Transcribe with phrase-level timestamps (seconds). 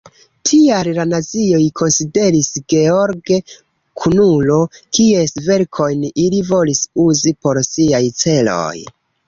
[0.51, 3.37] Tial la nazioj konsideris George
[4.03, 4.59] kunulo,
[4.99, 8.77] kies verkojn ili volis uzi por siaj celoj.